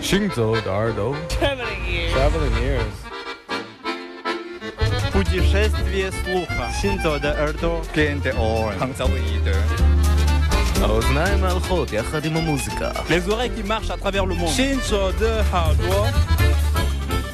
[0.00, 2.12] 行走的耳朵Traveling ears.
[2.14, 2.94] Traveling ears
[5.12, 6.70] Путешествие слуха.
[6.80, 7.80] Синзо де Эрдо.
[7.94, 8.74] Gente on.
[8.78, 9.56] Hanzaoide.
[10.82, 14.54] האוזניים ההלכות יחד עם המוזיקה Les oreilles qui marchent à travers le monde.
[14.56, 16.12] Shinzo de Hardwa.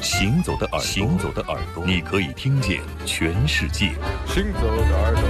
[0.01, 3.91] 行走的耳朵，行走的耳朵，你可以听见全世界。
[4.27, 5.23] 行走的耳朵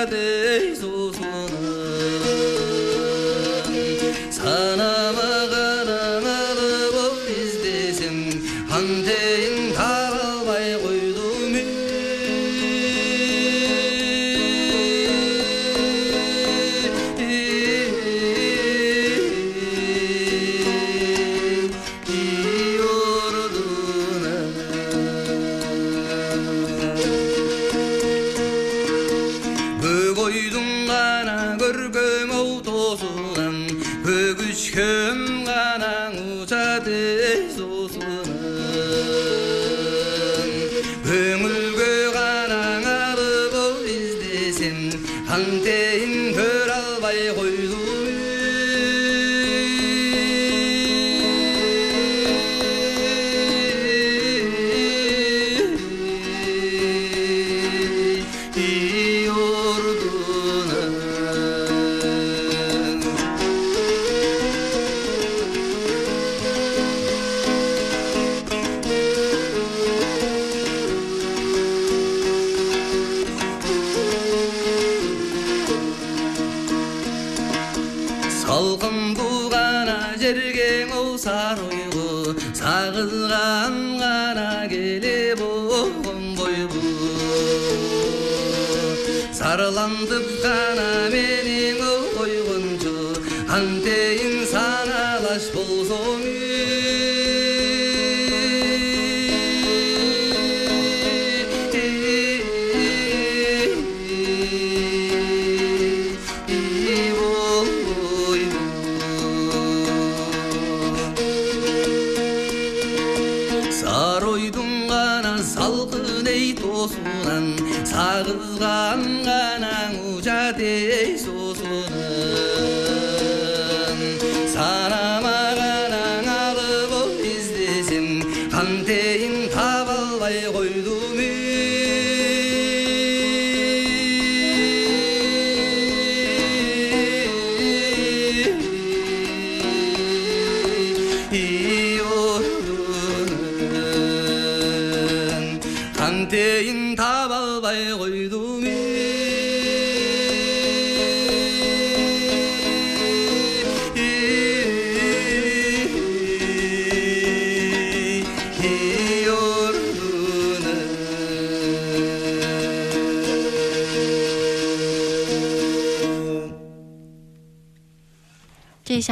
[0.00, 0.39] Hare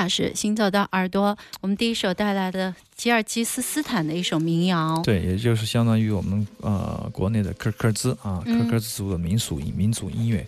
[0.09, 5.01] 时行走到耳朵，我们第一首带来的吉尔吉斯斯坦的一首民谣。
[5.05, 10.47] 对，也就是相当于我们呃国内的科科兹啊，嗯科科兹族的民俗音民族音乐。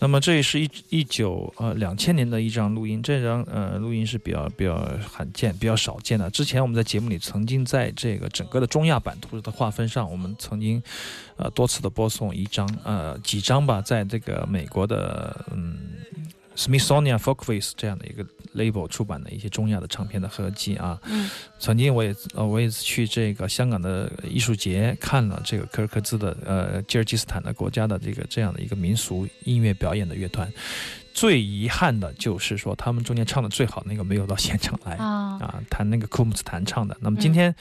[0.00, 4.76] 那么这也是一一九呃两千年的一张录音，这张呃录音是比较比较
[5.12, 6.30] 罕见、比较少见的。
[6.30, 10.80] 之前我们在节目里曾经在这个整个的中亚版图的划分上，我们曾经
[11.36, 15.76] 呃多次的播送一张呃几张吧，在这个美国的嗯
[16.58, 21.00] Smithsonian Folkways 这样的一个 label 出版的一些中亚的唱片的合集啊。
[21.04, 21.30] 嗯
[21.60, 30.50] 曾经我也呃我也去这个香港的艺术节看了这个柯尔克孜的呃吉尔吉斯坦的国家的这个这样的一个民俗音乐表演的乐团。
[31.14, 36.96] 最遗憾的就是说，他们中间唱的最好那个没有到现场来啊，啊，弹那个库姆斯弹唱的。
[37.00, 37.52] 那么今天，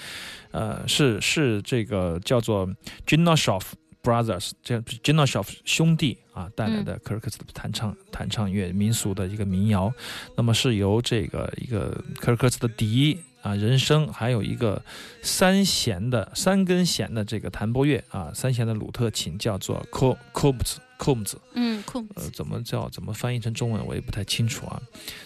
[0.52, 2.70] 呃，是是这个叫做
[3.08, 3.64] Jinoshof
[4.08, 9.92] Brothers 这 g e n o s h o f 兄弟啊带来的科尔克孜的弹唱弹唱乐民俗的一个民谣。
[10.38, 11.90] 那么是由这个一个
[12.22, 14.82] 科尔克孜的笛啊人声，还有一个
[15.22, 24.82] 三弦的三根弦的这个弹拨乐啊三弦的鲁特琴叫做 Ko Kobz 控子，嗯，酷，呃，怎么叫怎么翻译成中文我也不太清楚啊，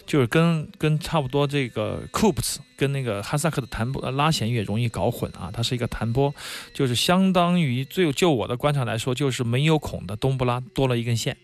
[0.06, 6.32] 就是跟跟差不多这个 c o o p s 跟那个哈萨克的弹拨呃拉弦乐容易搞混啊，它是一个弹拨，
[6.74, 11.36] 就是相当于最就我的观察来说，就是没有孔的冬不拉多了一根线，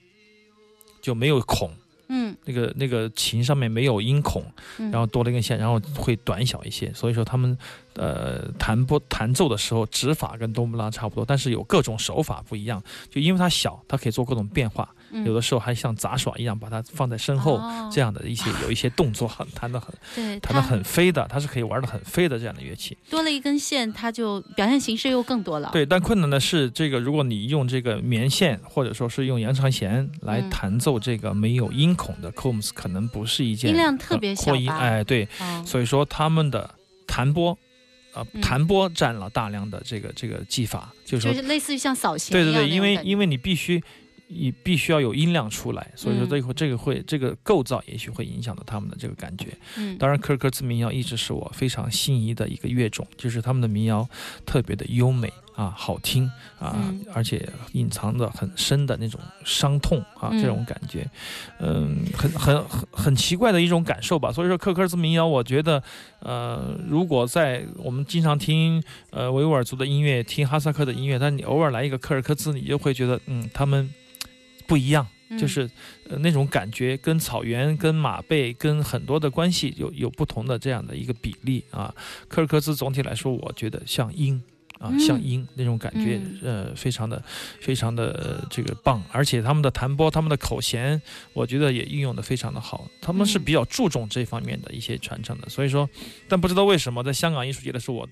[1.00, 1.72] 就没有孔，
[2.08, 2.36] 嗯。
[2.44, 4.44] 那个那个琴上面没有音孔，
[4.78, 7.56] 嗯，然后多了一根线，然后会短小一些，所以说他们
[7.94, 17.56] 呃弹拨弹奏的时候指法跟冬不拉差不多，但是有各种手法不一样，就因为它小，它可以做各种变化，嗯有的时候还像杂耍一样把它放在身后。
[17.56, 22.96] 哦这样的一些 有一些动作很弹得很对弹得很飞的，它是可以玩得很飞的这样的乐器。
[23.08, 34.66] 多了一根线，它就表现形式又更多了。，对，但困难的是这个，如果你用这个棉线或者说是用延长弦来嗯弹奏这个没有音孔的 combs，可能不是一件音量特别呃扩音。
[34.66, 36.68] 小哎，对，哦，所以说他们的
[37.06, 37.56] 弹拨，
[38.12, 43.82] 呃嗯，弹拨占了大量的这个这个技法，就是说，就是类似于像扫弦对对对，因为为因为你必须。
[44.28, 49.48] 你必须要有音量出来，所以说嗯这个这个会这个构造也许会影响到他们的这个感觉。
[49.76, 54.08] 嗯，当然，科尔克孜民谣一直是我非常心仪的一个乐种，就是他们的民谣
[54.44, 61.08] 特别的优美啊，好听啊，嗯而且隐藏着很深的那种伤痛啊，嗯这种感觉，
[61.58, 64.30] 嗯，很很很很奇怪的一种感受吧。
[64.30, 65.82] 所以说，科尔克孜民谣，我觉得，
[66.20, 73.88] 呃，如果在我们经常听呃维吾尔族的音乐，听哈萨克的音乐，但你偶尔来一个科尔克孜，你就会觉得，嗯，他们
[74.68, 75.04] 不一样。
[75.30, 75.68] 嗯就是
[76.08, 81.94] 呃那种感觉跟草原、跟马背、跟很多的关系有有不同的这样的一个比例啊。
[82.28, 84.42] 科尔克兹总体来说，我觉得像鹰
[84.78, 87.22] 啊，嗯像鹰那种感觉，呃，非常的
[87.60, 91.00] 非常的、呃这个棒，而且他们的弹拨、他们的口弦，
[91.32, 92.86] 我觉得也运用的非常的好。
[93.00, 95.88] 他们是嗯比较注重这方面的一些传承的，所以说，
[96.28, 98.08] 但不知道为什么在香港艺术节的时候，我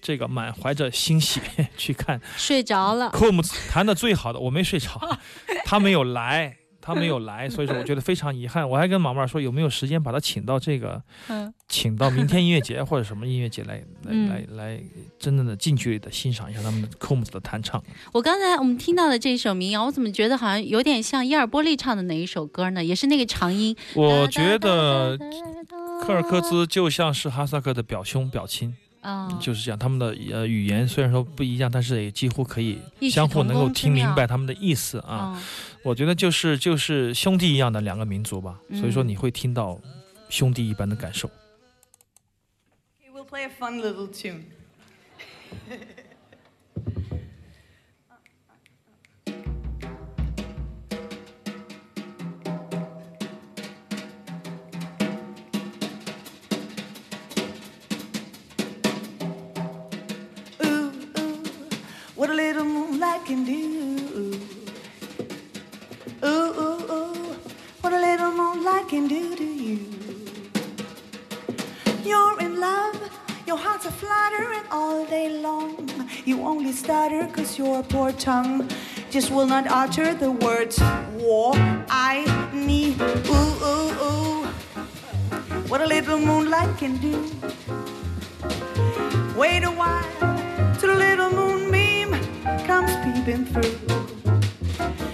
[0.00, 1.40] 这个满怀着欣喜
[1.76, 3.10] 去看睡着了。
[3.10, 5.18] 科姆弹的最好的，我没睡着，
[5.64, 8.68] 他没有来，他没有来，所以说我觉得非常遗憾。
[8.68, 14.82] 我还跟马妹儿说，有没有时间把他请到这个， 嗯请到明天音乐节或者什么音乐节来， 来嗯来来，
[15.18, 17.82] 真正的近距离的欣赏一下他们的科姆的弹唱。
[18.12, 22.84] 我刚才我们听到的这首民谣，我怎么觉得好像有点像伊尔波利唱的哪一首歌呢？
[22.84, 23.74] 也是那个长音。
[23.94, 25.16] 我觉得
[26.02, 29.78] 科尔克兹兹就像是哈萨克的表兄表亲，啊，就是这样。
[29.78, 32.78] 他们的呃语言虽然说不一样，但是也几乎可以
[33.10, 35.34] 相互能够听明白他们的意思啊。
[35.36, 35.42] 嗯
[35.84, 39.78] 我觉得就是就是兄弟一样的两个民族吧，嗯所以说你会听到
[40.30, 41.28] 兄弟一般的感受。
[41.28, 44.44] Okay, we'll play a fun little tune.
[76.24, 78.66] You only stutter cause your poor tongue
[79.10, 80.80] just will not utter the words
[81.18, 81.52] war,
[81.90, 82.24] I,
[82.54, 82.98] need.
[83.28, 84.46] Ooh, ooh, ooh.
[85.68, 87.12] What a little moonlight can do.
[89.36, 90.08] Wait a while
[90.78, 92.12] till the little moonbeam
[92.64, 93.78] comes peeping through.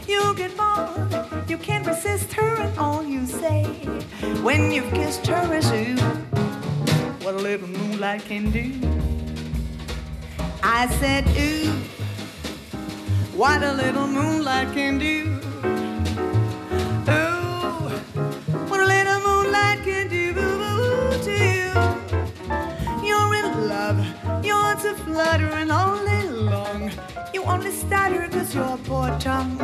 [0.06, 3.64] You get bored, you can't resist her and all you say.
[4.42, 5.96] When you've kissed her as you,
[7.24, 9.00] what a little moonlight can do.
[10.72, 11.72] I said, ooh,
[13.36, 15.41] what a little moonlight can do.
[17.10, 17.89] Ooh,
[18.70, 20.32] what a little moonlight can do
[21.24, 21.72] to you.
[23.05, 23.98] You're in love,
[24.44, 26.93] your heart's a fluttering all day long.
[27.34, 29.58] You only stutter cause your poor tongue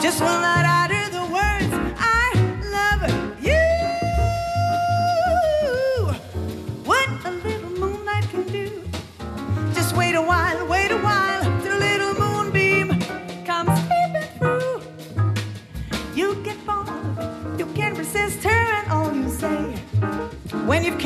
[0.00, 1.05] just will not utter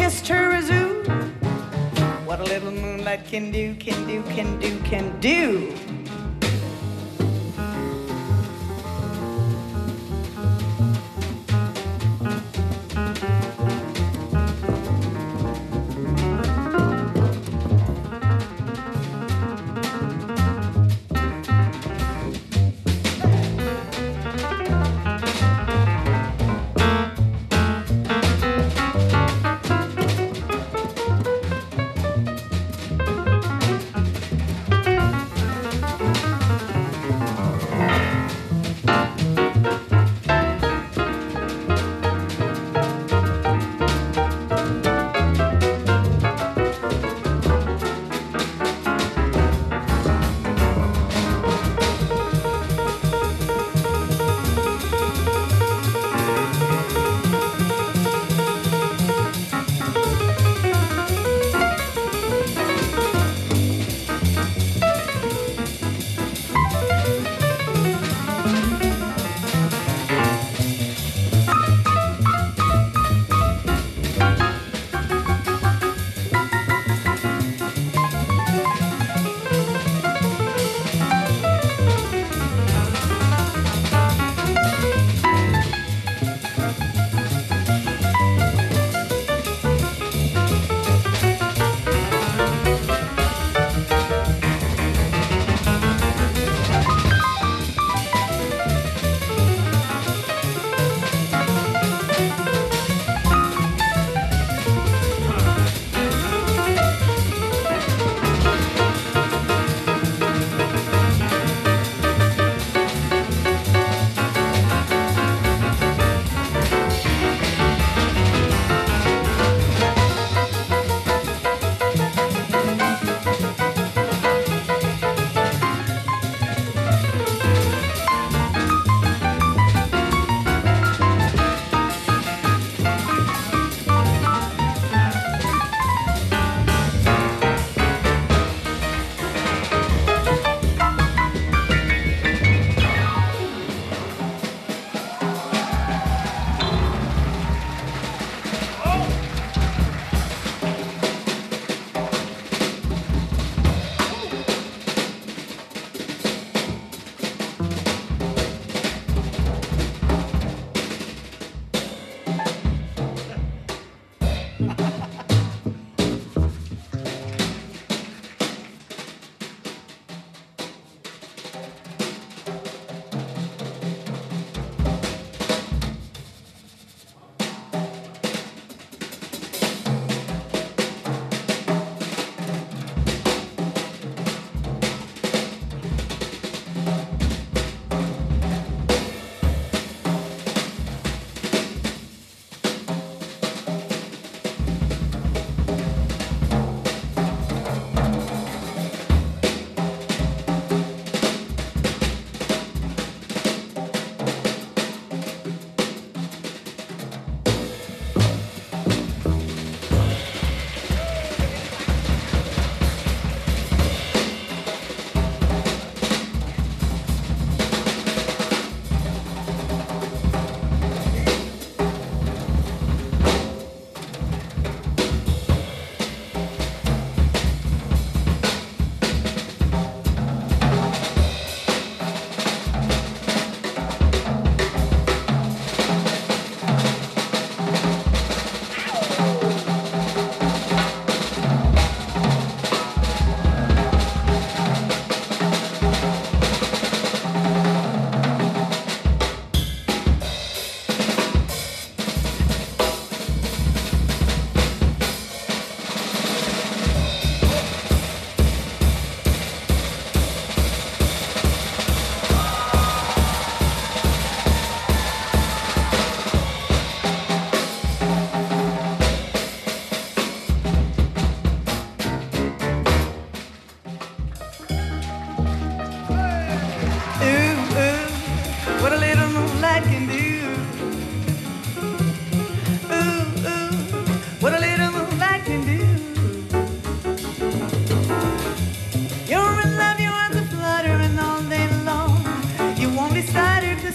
[0.01, 1.03] kissed her a zoo.
[2.25, 5.90] What a little moonlight can do, can do, can do, can do.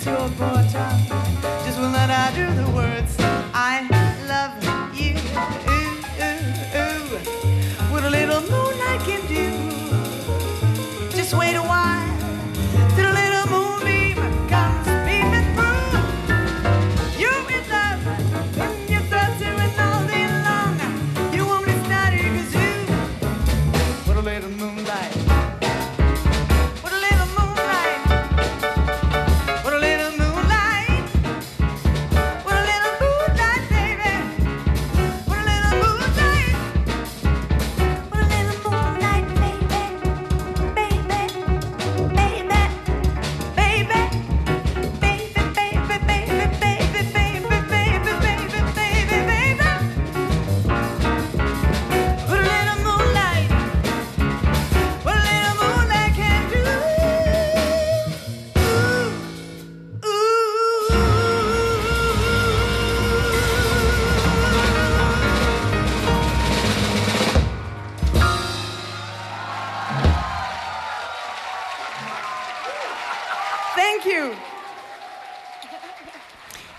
[0.05, 0.54] your voice.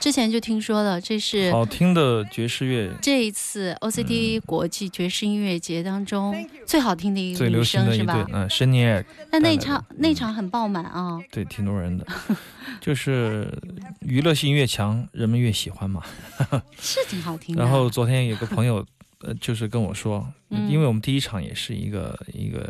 [0.06, 6.32] 之前就听说了，这是好听的爵士乐，这一次 OCT 国际爵士音乐节当中
[6.64, 8.14] 最好听的一个女最流行生是吧，？
[8.14, 12.06] 的一对嗯，申尼尔，但那带来的场那场很爆满啊，对，挺多人的，
[12.80, 13.52] 就是
[14.02, 16.00] 娱乐性越强，人们越喜欢嘛。
[16.78, 17.60] 是挺好听的。
[17.60, 18.86] 然后昨天有个朋友，
[19.22, 20.70] 呃，就是跟我说，嗯。
[20.70, 22.64] 因为我们第一场也是一个一个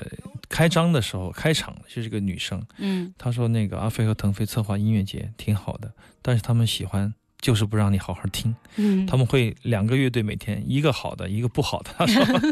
[0.48, 7.12] 开张的时候，开场就是个女生，嗯，她说那个阿飞和腾飞策划音乐节挺好的，但是他们喜欢。
[7.46, 11.92] 就是不让你好好听，嗯，他们会两个乐队每天一个好的，一个不好的。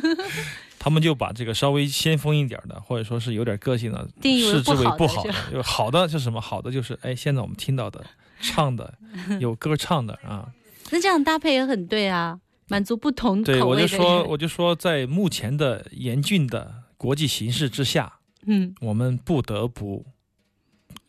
[0.78, 5.46] 他们就把这个稍微先锋一点的，或者说是有点个性的，视之为不好的好的是吧。
[5.50, 6.40] 就是好的是什么？
[6.40, 8.04] 好的就是哎，现在我们听到的、
[8.40, 8.94] 唱的、
[9.40, 10.48] 有歌唱的啊。
[10.92, 20.06] 那这样搭配也很对啊，满足不同对，口味的我就说，我就说，在目前的严峻的国际形势之下，嗯，我们不得不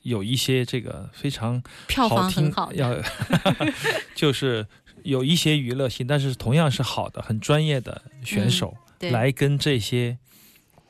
[0.06, 2.96] 有一些这个非常票好听房很好，的，要
[4.14, 4.68] 就是
[5.02, 10.20] 有一些娱乐性，但是同样是好的、很专业的选手、对，来跟这些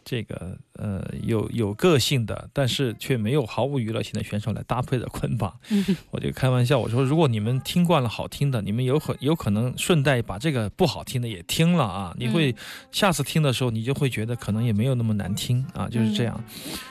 [0.06, 5.52] 这个呃有有个性的，但是却没有毫无娱乐性的选手来搭配的捆绑。
[5.72, 12.56] 嗯 我就开玩笑，我说如果你们听惯了好听的，你们有可有可能顺带把这个不好听的也听了啊，你会
[12.92, 16.40] 下次听的时候，你就会觉得可能也没有那么难听啊，就是这样。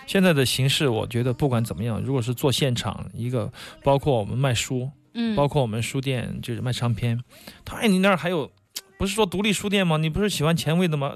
[0.09, 3.52] 现在的形式，我觉得不管怎么样，如果是做现场一个，
[3.85, 7.23] 包括我们卖书，嗯，包括我们书店就是卖唱片，
[7.64, 8.50] 他哎，你那儿还有，
[8.99, 9.99] 不是说独立书店吗？
[9.99, 11.14] 你不是喜欢前卫的吗？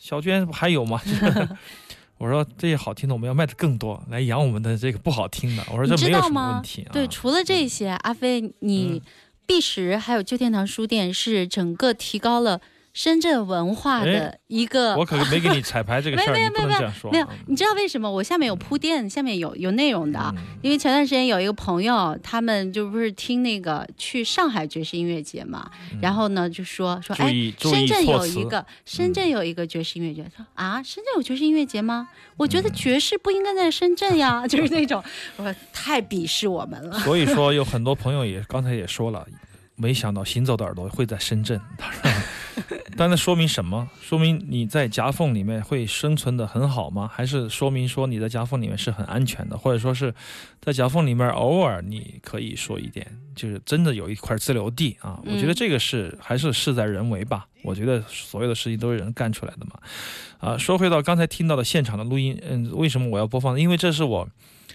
[0.00, 1.00] 小娟不还有吗？
[2.16, 5.62] 我说这些好听的我们要卖的更多，来养我们的这个不好听的。
[5.70, 6.90] 我说这没有什么问题啊。
[6.92, 9.00] 对，除了这些，阿飞，你嗯
[9.46, 12.60] 碧石还有旧天堂书店是整个提高了
[12.92, 14.96] 深圳文化的一个。
[14.96, 17.12] 我可没给你彩排这个事儿， 没有你不能这样说啊。
[17.12, 18.10] 没有，你知道为什么？
[18.10, 20.20] 我下面有铺垫，下面有有内容的。
[20.36, 25.70] 嗯因为前段时间有一个朋友，他们就不是听那个去上海爵士音乐节嘛，
[26.02, 32.08] 然后呢就说说，哎，深圳有一个深圳有一个爵士音乐节，说啊，深圳有爵士音乐节吗？
[32.36, 35.02] 我觉得嗯爵士不应该在深圳呀， 就是那种，
[35.36, 36.98] 我说太鄙视我们了。
[37.00, 39.26] 所以说有很多朋友也刚才也说了，
[39.76, 41.58] 没想到行走的耳朵会在深圳。
[41.78, 42.10] 他说，
[42.96, 43.88] 但那说明什么？
[44.00, 47.10] 说明你在夹缝里面会生存的很好吗？
[47.12, 50.14] 还是说明说你在夹缝里面是很安全的，或者说是
[50.60, 55.20] 在夹缝里面偶尔你可以说一点，就是真的有一块自留地啊？
[55.24, 57.46] 我觉得嗯这个是还是事在人为吧。
[57.62, 59.78] 我觉得所有的事情都是人干出来的嘛。
[60.38, 63.60] 啊，说回到刚才听到的现场的录音，嗯，为什么我要播放？
[63.60, 64.28] 因为这是我。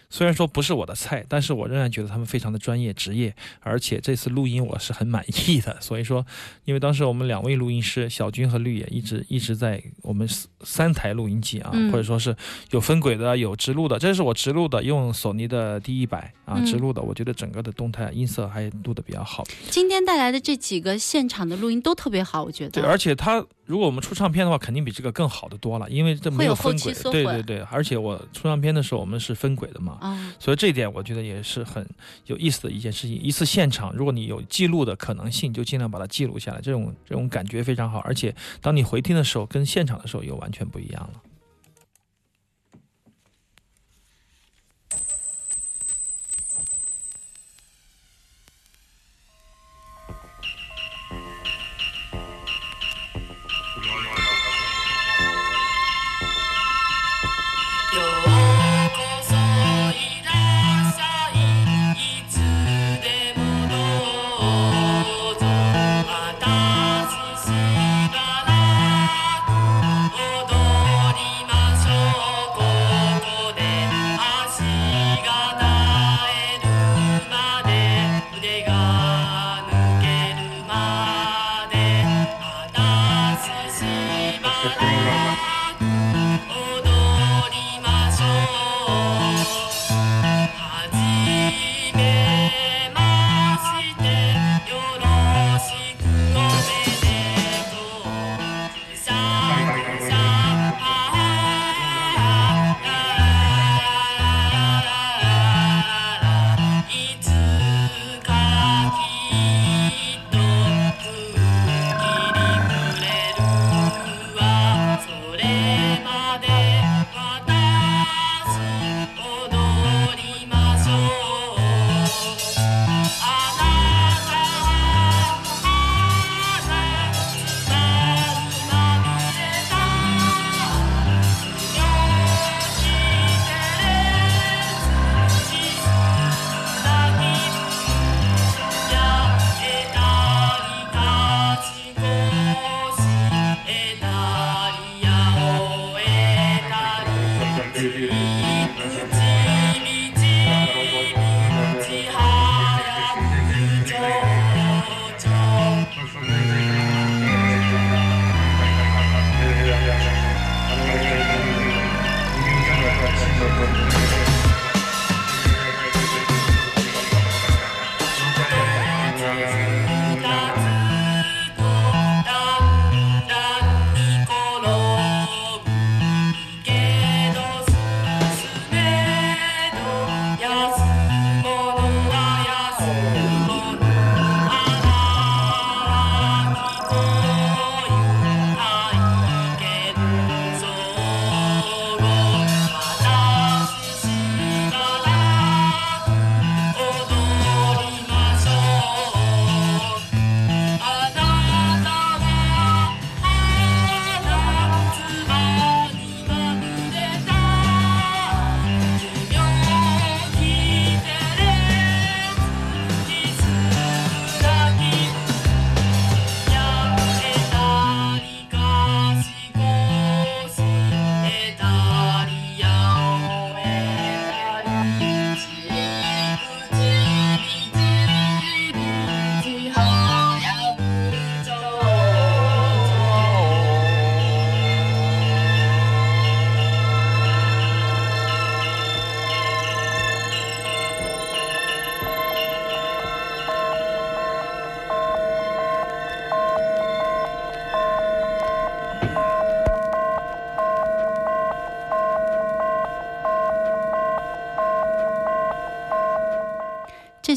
[0.10, 5.76] 虽然说不是我的菜，但是我仍然觉得他们非常的专业职业，而且这次录音我是很满意的。
[5.82, 6.26] 所以说，
[6.64, 12.36] 因为当时我们两位录音师小军和绿野一直一直在我们三三台录音机啊，嗯或者说是
[12.70, 19.44] 有分轨的，有直录的，这是我直录的，用索尼的 D 一百啊嗯直录的，我觉得整个的动态音色还录的比较好。
[19.72, 26.94] 今天带来的这几个现场的录音都特别好，我觉得对，而且它如果我们出唱片的话，肯定比这个更好的多了，因为这没有分轨。
[27.12, 31.88] 对对对，而且我出唱片的时候我们是分轨的嘛，啊，所以这一点我觉得也是很
[32.28, 33.20] 有意思的一件事情。
[33.20, 38.00] 一次现场，如果你有记录的可能性，就尽量把它记录下来，这种这种感觉非常好。
[38.00, 41.22] 而且当你回听的时候，跟现场的时候又完全不一样了。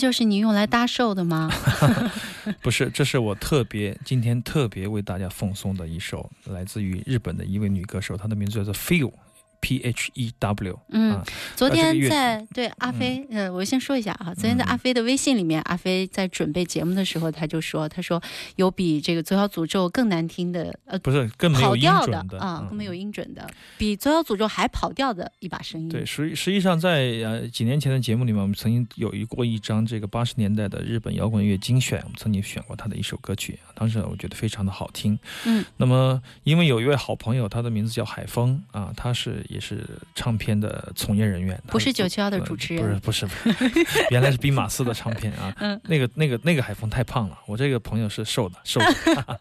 [0.09, 1.51] 就是你用来搭售的吗？
[2.63, 9.13] 不是，这是我特别今天特别为大家奉送的一首，来自于日本的一位女歌手，她的名字叫做 Feel。
[9.61, 11.25] P H E W，嗯啊，
[11.57, 18.23] 昨天在对阿飞，呃，我先说一下啊，昨天在阿飞的微信里面，阿飞在准备节目的时候，他就说，他说
[18.57, 25.89] 有比这个《左小诅咒》更难听的，呃，不是更没有音跑调准的啊，嗯更没有音准的，比《左小诅咒》还跑调的一把声音。
[25.89, 35.19] 对，实实际上在呃几年前的节目里面，我们曾经有一过一张这个八十年代的日本摇滚乐精选，我们曾经选过他的一首歌曲，当时我觉得非常的好听。
[35.45, 39.85] 嗯，那么因为有一位好朋友，他的名字叫海峰啊，他是也是
[40.15, 45.53] 唱片的从业人员，不是九七幺的主持人不是不是， 原来是兵马司的唱片啊。
[45.61, 49.41] 嗯那个那个那个海峰太胖了，我这个朋友是瘦的瘦的。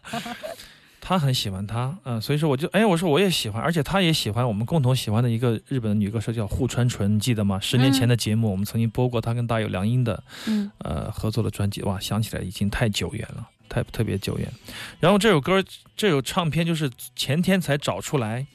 [1.00, 7.58] 他很喜欢他，嗯、所以说我就哎，我说我也喜欢，而且他也喜欢我们共同喜欢的一个日本的女歌手叫户川纯，你记得吗？
[7.60, 14.52] 十年前的节目，我们曾经播过他跟大友良英的嗯呃合作的专辑，哇，想起来已经太久远了，太特别久远。
[15.00, 15.64] 然后这首歌
[15.96, 18.46] 这首唱片就是前天才找出来，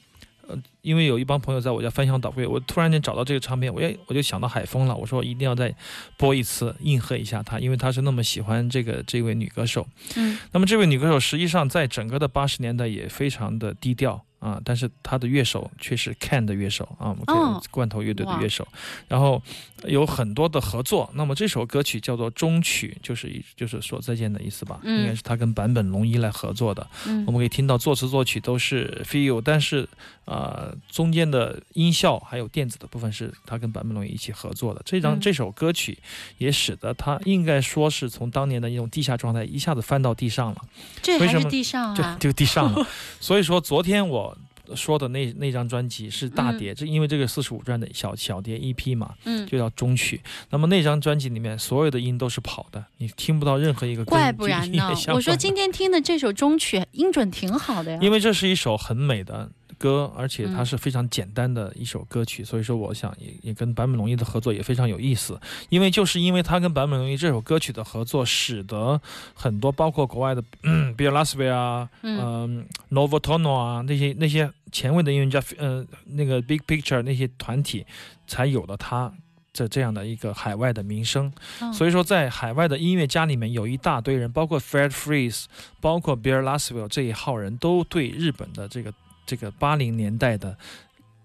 [0.48, 5.74] 呃，因为有一帮朋友在我家翻箱倒柜，我突然间找到这个唱片，我也我就想到海峰了，我说一定要再
[6.16, 9.86] 播一次，应和一下他，因为他是那么喜欢这个这位女歌手。
[10.16, 18.68] 嗯那么这位女歌手实际上在整个的八十年代也非常的低调啊，但是他的乐手却是 Can 的乐手啊，我们可哦以罐头乐队的乐手，
[19.08, 19.42] 然后
[19.84, 21.10] 有很多的合作。
[21.14, 26.86] 那么这首歌曲叫做终曲，就是一就是说再见的意思吧，嗯应该是他跟坂本龙一来合作的。
[27.06, 29.88] 嗯我们可以听到作词作曲都是 Feel，但是
[30.26, 34.82] 呃中间的音效还有电子的部分是他跟坂本龙一一起合作的。
[34.84, 35.98] 这张、嗯这首歌曲
[36.38, 40.64] 也使得他应该说是从当年的一种地下状态一下子翻到地上了。
[41.02, 42.86] 这还是为什么地上啊，就就地上了。
[43.20, 44.33] 所以说，昨天我
[44.74, 50.20] 说的那那张专辑是大碟，这因为这个四十五转的小小碟 EP 嘛，嗯，就叫中曲。
[50.50, 54.90] 那么那张专辑里面所有的音都是跑的，你听不到任何一个跟怪不然呢。
[55.08, 57.98] 我说今天听的这首中曲音准挺好的呀。
[58.00, 65.38] 因为这是一首很美的歌，而且它嗯是非常简单的一首歌曲，所以说我想也也跟坂本龙一的合作也非常有意思。
[65.68, 69.00] 因为就是因为他跟坂本龙一这首歌曲的合作，使得
[69.34, 77.84] 很多包括国外的 嗯 b i l l a s v i 啊，嗯嗯 Novotono 啊那些那些前卫的音乐家，呃那个 Big Picture 那些团体，
[78.26, 79.12] 才有了他。
[79.56, 85.44] 这这样的一个海外的名声，嗯所以说在海外的音乐家里面有一大堆人，包括 Fred Freeze，
[85.80, 88.92] 包括 Bill Laswell 这一号人都对日本的这个
[89.26, 90.56] 这个八零年代的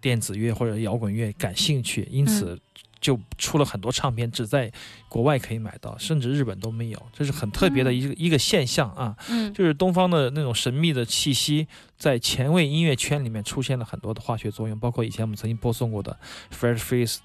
[0.01, 2.59] 电子乐或者摇滚乐感兴趣，因此
[3.01, 4.71] 就出了很多唱片，只在
[5.07, 9.15] 国外可以买到，甚至日本都没有，这是很特别的一个、一个现象啊。
[9.29, 16.17] 嗯就是东方的那种神秘的气息，在前卫音乐圈里面出现了很多的化学作用，包括以前我们曾经播送过的
[16.53, 17.17] Fred Freeze，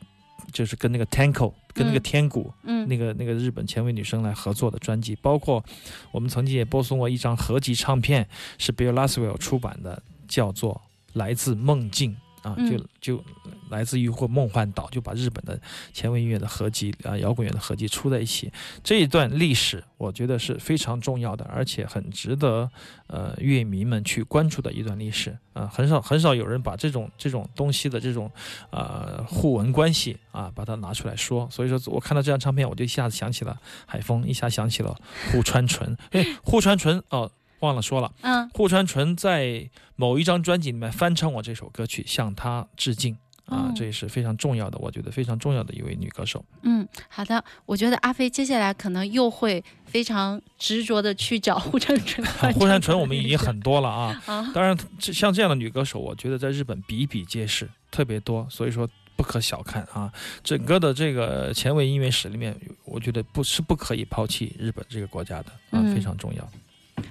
[0.52, 2.52] 就是跟那个 Tanko 跟那个嗯天谷。
[2.62, 5.64] 嗯那个那个日本前卫女生来合作的专辑，包括
[6.12, 10.74] 我们曾经也播送过一张合集唱片，是 Bill Laswell 出版的，叫做
[11.18, 12.12] 《来自梦境》
[12.48, 13.24] 啊，嗯就就
[13.70, 15.58] 来自于或梦幻岛，就把日本的
[15.92, 18.52] 前卫音乐的合集啊、摇滚乐的合集出在一起。
[18.82, 22.70] 这一段历史，我觉得是非常重要的，而且很值得
[23.06, 28.30] 呃乐迷们去关注的一段历史啊、很少很少有人把这种这种东西的这种
[28.70, 31.48] 呃互文关系啊，把它拿出来说。
[31.50, 34.94] 所以说我看到这张唱片，我就一下子想起了海风，一下想起了
[35.32, 35.96] 户川纯。
[36.10, 37.30] 哎，户川纯哦，
[37.64, 43.16] 忘了说了，嗯户川纯在某一张专辑里面翻唱我这首歌曲，向她致敬。
[43.46, 46.42] 啊哦，这也是非常重要的，我觉得非常重要的一位女歌手。
[46.62, 52.26] 嗯，好的，我觉得阿飞接下来可能又会非常执着的去找户川纯。
[52.54, 60.10] 户川纯我们已经很多了啊， 啊，当然像这样的女歌手，我觉得在日本比比皆是，特别多，所以说不可小看啊。
[60.42, 66.50] 整个的这个前卫音乐史里面，我觉得不是不可以抛弃日本这个国家的啊，嗯非常重要。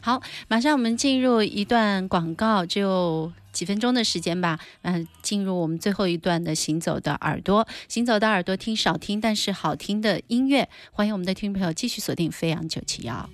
[0.01, 4.59] 好马上我们进入一段广告，就几分钟的时间吧。
[4.81, 10.67] 嗯、进入我们最后一段的《行走的耳朵》，行走的耳朵听少听但是好听的音乐。
[10.91, 13.29] 欢迎我们的听众朋友继续锁定飞扬九七幺。